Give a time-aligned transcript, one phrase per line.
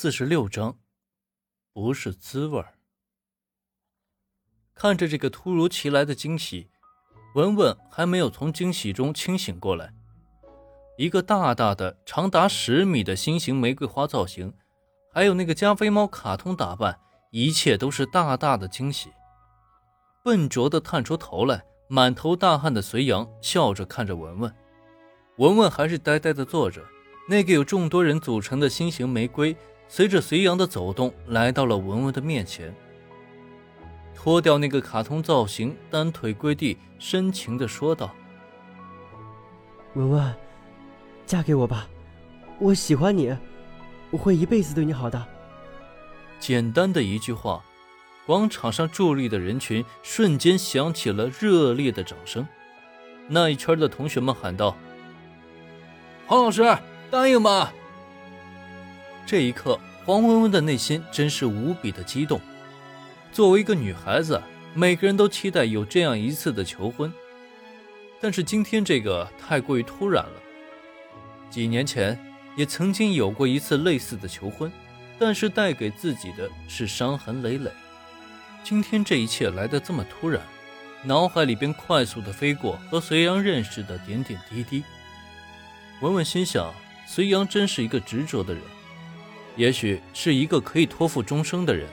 [0.00, 0.78] 四十六章，
[1.72, 2.74] 不是滋味儿。
[4.72, 6.70] 看着这个突如其来的惊喜，
[7.34, 9.92] 文文还没有从惊喜中清醒过来。
[10.98, 14.54] 一个大大的、长达十米的心形玫瑰花造型，
[15.12, 17.00] 还有那个加菲猫卡通打扮，
[17.32, 19.10] 一切都是大大的惊喜。
[20.22, 24.54] 笨拙的探出头来，满头大汗的隋阳笑着看着文文，
[25.38, 26.86] 文文还是呆呆的坐着。
[27.28, 29.54] 那个有众多人组成的心形玫瑰，
[29.88, 32.74] 随着隋阳的走动，来到了文文的面前。
[34.14, 38.14] 脱掉那个卡通造型，单腿跪地，深情地说道
[39.94, 40.34] ：“文文，
[41.24, 41.88] 嫁给我吧，
[42.58, 43.34] 我喜欢你，
[44.10, 45.24] 我会一辈子对你好的。”
[46.38, 47.64] 简单的一句话，
[48.26, 52.46] 广场上伫立的人群瞬间响起了热烈的掌声。
[53.26, 54.76] 那一圈的同学们喊道
[56.26, 56.62] ：“黄老师！”
[57.10, 57.70] 答应吗？
[59.28, 62.40] 这一刻，黄文文的内心真是无比的激动。
[63.30, 64.40] 作为一个女孩子，
[64.72, 67.12] 每个人都期待有这样一次的求婚，
[68.22, 70.32] 但是今天这个太过于突然了。
[71.50, 72.18] 几年前
[72.56, 74.72] 也曾经有过一次类似的求婚，
[75.18, 77.70] 但是带给自己的是伤痕累累。
[78.64, 80.40] 今天这一切来得这么突然，
[81.04, 84.82] 脑海里边快速的飞过和隋阳认识的点点滴滴。
[86.00, 86.72] 文文心想。
[87.10, 88.62] 隋阳真是一个执着的人，
[89.58, 91.86] 也许是一个可以托付终生的人。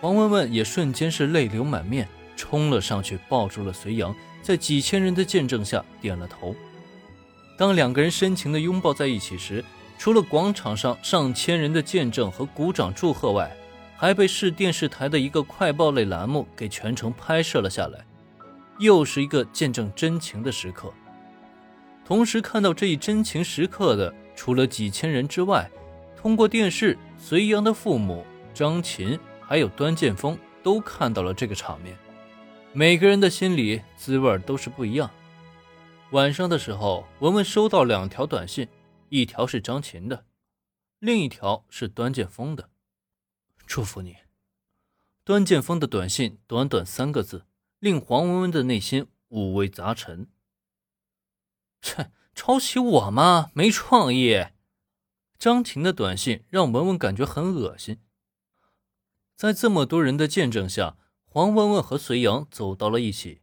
[0.00, 6.54] 黄文文也瞬间是泪流满面，冲了上去抱住了隋阳，在几千人的见证下点了头。
[7.56, 9.64] 当两个人深情的拥抱在一起时，
[9.98, 13.50] 除了广场上上千人的见证和鼓掌祝贺外，
[13.96, 17.98] 还被市电视台的一个快报类栏目给全程拍摄了下来，
[18.78, 20.92] 又是一个见证真情的时刻。
[22.04, 25.70] 同时看到这一真情时刻的，除了几千人之外，
[26.20, 31.96] 通过电视，隋阳的父母张琴还有端剑锋都看到了这个场面。
[32.74, 35.10] 每个人的心里滋味都是不一样。
[36.10, 38.68] 晚上的时候，文文收到两条短信，
[39.08, 40.26] 一条是张琴的，
[40.98, 42.68] 另一条是端剑锋的。
[43.66, 44.14] 祝福你。
[45.24, 47.46] 端剑锋的短信短短三个字，
[47.78, 50.28] 令黄文文的内心五味杂陈。
[51.80, 53.50] 切，抄袭我吗？
[53.54, 54.44] 没创意。
[55.40, 57.98] 张婷的短信让文文感觉很恶心。
[59.34, 63.40] 在这么多人的见证下，黄文文和隋阳走到了一起。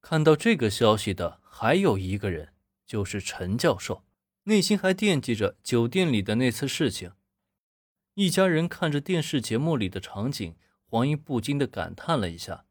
[0.00, 2.54] 看到这个消息的还有一个人，
[2.86, 4.04] 就是陈教授，
[4.44, 7.12] 内心还惦记着酒店里的那次事情。
[8.14, 10.54] 一家人看着电视节目里的场景，
[10.88, 12.66] 黄英不禁的感叹了一下：“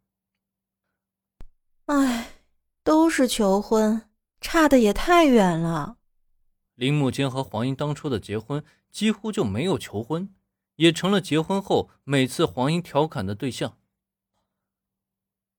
[1.88, 2.36] 哎，
[2.86, 5.98] 都是求婚。”差的也太远了。
[6.80, 10.34] 林木间和黄英当初的结婚几乎就没有求婚，
[10.78, 13.78] 也成了结婚后每次黄英调侃的对象。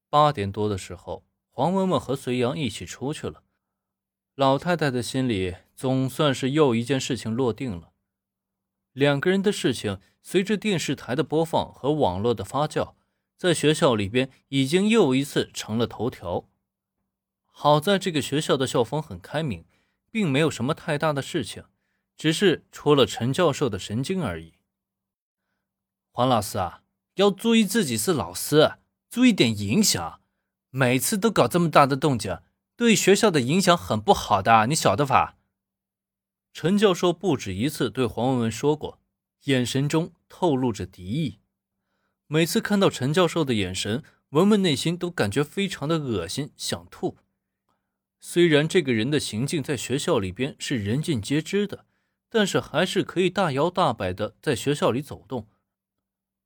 [0.08, 3.42] 八点多的时候，黄文文和隋阳一起出去了。
[4.34, 7.92] 老太太的心里总算是又一件事情落定了。
[8.92, 12.94] 两个人的事情随着电视台的播放和网络的发酵，
[13.36, 16.48] 在学校里边已经又一次成了头条。
[17.44, 19.66] 好在这个学校的校风很开明，
[20.10, 21.64] 并没有什么太大的事情，
[22.16, 24.54] 只是戳了陈教授的神经而已。
[26.12, 26.82] 黄老师啊，
[27.14, 28.78] 要注意自己是老师，
[29.08, 30.20] 注意点影响。
[30.70, 32.40] 每次都搞这么大的动静，
[32.76, 35.36] 对学校的影响很不好的，你晓得吧？
[36.52, 39.00] 陈教授不止一次对黄文文说过，
[39.44, 41.38] 眼神中透露着敌意。
[42.26, 47.16] 每次看到陈教授的眼神，文文内心都感觉非常的恶心，想吐。
[48.20, 51.86] 虽然这个人的行径在学校里边是人尽皆知的，
[52.28, 55.48] 但是还是可以大摇大摆的在学校里走动。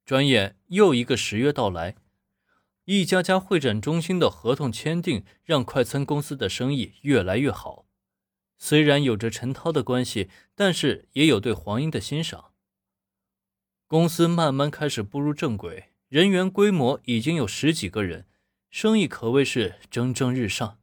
[0.05, 1.95] 转眼又一个十月到来，
[2.85, 7.85] 一家家会展中心的合同签订，让快餐公司的生意越来越好。
[8.57, 12.53] 虽然有着陈涛的关系，但是也有对黄英的欣赏。
[13.85, 18.25] 公司慢慢开始步入正轨，人员规模已经有十几个人，
[18.71, 20.79] 生意可谓是蒸蒸日上。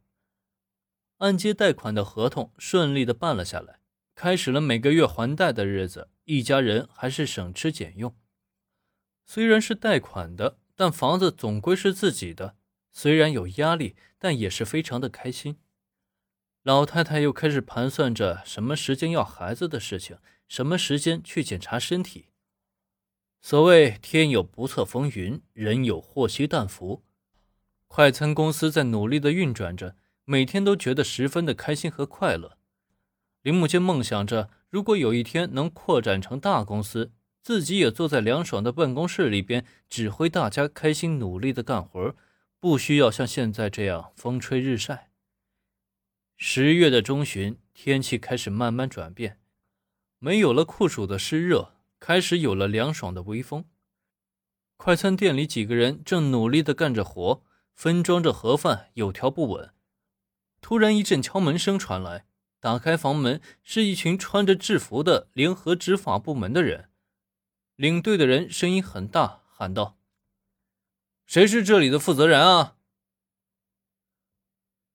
[1.23, 3.79] 按揭贷款的合同顺利的办了下来，
[4.13, 6.09] 开始了每个月还贷的日子。
[6.25, 8.13] 一家人还是省吃俭用。
[9.25, 12.57] 虽然是贷款的，但房子总归是自己的。
[12.91, 15.57] 虽然有压力，但也是非常的开心。
[16.61, 20.17] 老太太又开始盘算着什么时间要孩子的事情，
[20.49, 22.27] 什么时间去检查身体。
[23.41, 27.05] 所谓天有不测风云，人有祸兮旦福。
[27.87, 29.95] 快餐公司在努力的运转着。
[30.25, 32.57] 每天都觉得十分的开心和快乐。
[33.41, 37.11] 林木间梦想着，如果有一天能扩展成大公司，
[37.41, 42.15] 自己也坐在凉爽的办公室里边，指挥大家开心努力的干活，
[42.59, 45.09] 不需要像现在这样风吹日晒。
[46.37, 49.39] 十月的中旬，天气开始慢慢转变，
[50.19, 53.65] 没有了酷暑的湿热，开始有了凉爽的微风。
[54.77, 57.43] 快餐店里几个人正努力的干着活，
[57.75, 59.69] 分装着盒饭，有条不紊。
[60.63, 62.25] 突然一阵敲门声传来，
[62.61, 66.89] 打开房门是一群穿着制服的联合执法部门的人。
[67.75, 69.97] 领队的人声音很大，喊道
[71.27, 72.77] ：“谁是这里的负责人啊？”“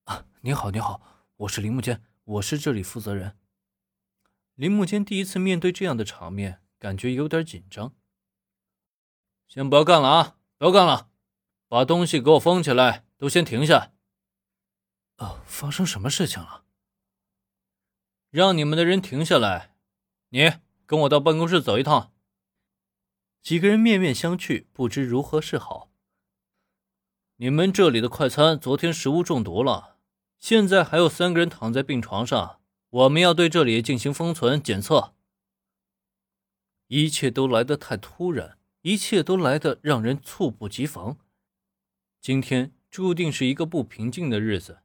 [0.05, 3.37] 啊，你好，你好，我是林木坚，我是这里负责人。”
[4.55, 7.93] 林木坚第一次面对这样的场面，感觉有点紧张。
[9.47, 11.11] 先不要干了啊，不要干了，
[11.67, 13.93] 把东西给我封起来，都先停下。
[15.19, 16.65] 哦，发生什么事情了？
[18.29, 19.75] 让你们的人停下来。
[20.29, 20.51] 你
[20.85, 22.11] 跟我到办公室走一趟。
[23.41, 25.91] 几个人面面相觑，不知如何是好。
[27.37, 29.97] 你们这里的快餐昨天食物中毒了，
[30.39, 35.15] 现在还有三个人躺在病床上，我们要对这里进行封存检测。
[36.87, 41.17] 一切都来得太突然，一切都来得让人猝不及防。
[42.19, 44.79] 今天注定是一个不平静的日子。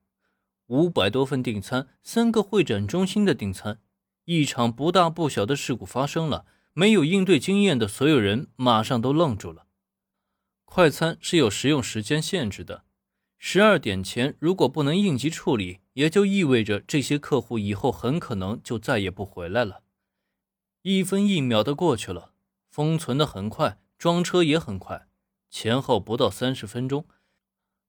[0.68, 3.80] 五百多份订餐，三个会展中心的订餐，
[4.24, 6.46] 一场不大不小的事故发生了。
[6.76, 9.66] 没有应对经验的所有人马上都愣住了。
[10.64, 12.82] 快餐是有食用时间限制的，
[13.38, 19.82] 十二点前如果不能应急处理，也就意味着这些客户以后很可能就再也不回来了。
[20.82, 22.32] 一分一秒的过去了，
[22.68, 25.06] 封存的很快，装车也很快，
[25.48, 27.06] 前后不到三十分钟。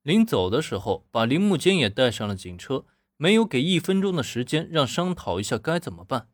[0.05, 2.85] 临走的时候，把林木坚也带上了警车，
[3.17, 6.29] 没有给一分钟的时间让商讨一下该怎么办。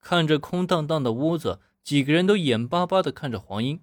[0.00, 3.80] 看着空荡荡的屋子，几个人都眼巴巴地看着黄英。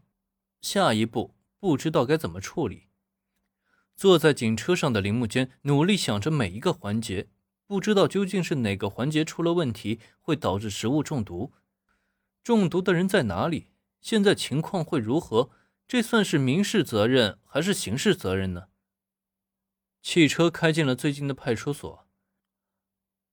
[0.61, 2.89] 下一步不知道该怎么处理。
[3.95, 7.29] 坐在警车上的林木坚努力想着每一个环节，
[7.65, 11.53] 不知道究竟是哪个环节出了问题，会导致食物中毒。
[12.43, 13.67] 中毒的人在哪里？
[14.01, 15.49] 现在情况会如何？
[15.87, 18.69] 这算是民事责任还是刑事责任呢？
[20.01, 22.07] 汽车开进了最近的派出所。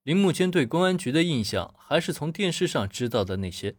[0.02, 3.76] 林木坚对公安局的印象还是从电视上知道的那些。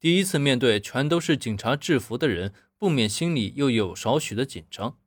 [0.00, 4.98] 第一次面对全都是警察制服的人，不免心里又有少许的紧张。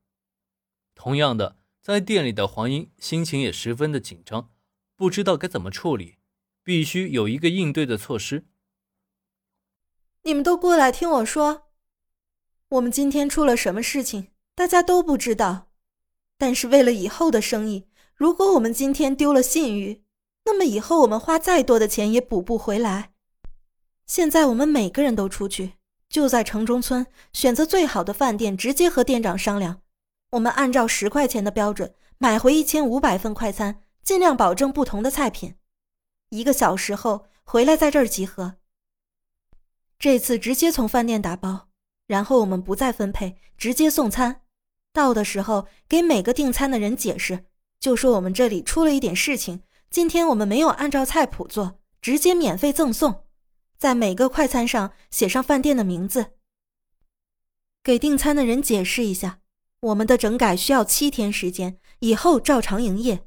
[0.94, 4.52] 同样的，在店里的黄英心情也十分的紧张，
[4.96, 6.18] 不知道该怎么处理，
[6.64, 8.46] 必须有一个应对的措施。
[10.24, 11.71] 你们都过来听我说，
[12.72, 15.68] 我们今天出了什么事情，大家都不知道。
[16.38, 17.86] 但是为了以后的生意，
[18.16, 20.06] 如果我们今天丢了信誉，
[20.46, 23.12] 那么以后我们花再多的钱也补不回来。
[24.06, 25.74] 现在我们每个人都出去，
[26.08, 29.82] 就在城中村选择最好的饭店，直接和店长商量。
[30.32, 35.56] 我们按照十块钱的标准买回一千五百份快餐，尽量保证不同的菜品。
[36.30, 38.56] 一个小时后回来，在这儿集合。
[40.00, 41.68] 这次直接从饭店打包，
[42.12, 44.42] 然后我们不再分配，直接送餐。
[44.92, 47.46] 到的时候给每个订餐的人解释，
[47.80, 49.62] 就说我们这里出了一点事情。
[49.90, 53.24] 今天我们没有按照菜谱做，直接免费赠送，
[53.78, 56.34] 在每个快餐上写上饭店的名字。
[57.82, 59.40] 给订餐的人解释一下，
[59.80, 63.24] 我们的整改需要七天时间，以后照常营业。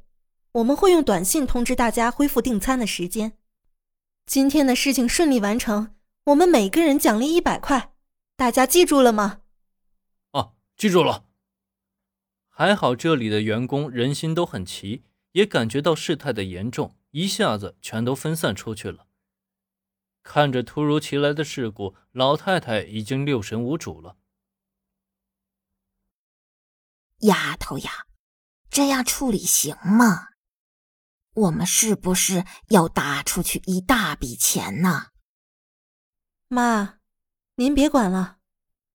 [0.51, 3.33] 我们会用短信通知大家恢复订餐的时间。
[4.27, 7.94] 今天的事情顺利完成，我们每个人奖励一百块，
[8.35, 9.41] 大家记住了吗？
[10.31, 11.25] 哦，记住了。
[12.49, 15.03] 还好这里的员工人心都很齐。
[15.35, 19.07] 也感觉到事态的严重，一下子全都分散出去了。
[20.23, 24.15] 看着突如其来的事故，老太太已经六神无主了。
[27.19, 28.05] 丫头呀，
[28.69, 30.29] 这样处理行吗？
[31.33, 35.07] 我们是不是要打出去一大笔钱呢？
[36.47, 36.99] 妈，
[37.57, 38.37] 您别管了，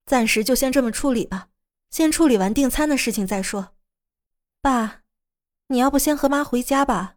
[0.07, 1.49] 暂时就先这么处理吧，
[1.91, 3.75] 先处理完订餐的事情再说。
[4.61, 4.99] 爸。
[5.69, 7.15] 你要不先和妈回家吧，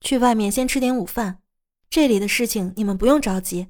[0.00, 1.40] 去外面先吃点午饭。
[1.88, 3.68] 这里的事情你们不用着急，